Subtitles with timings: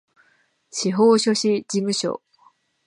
[0.71, 2.23] 司法書士事務所